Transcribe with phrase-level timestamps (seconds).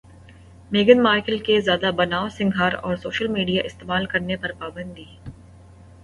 [0.71, 5.05] میگھن Markle کے زیادہ بنائو سنگھار اور سوشل میڈیا استعمال کرنے پر پابندی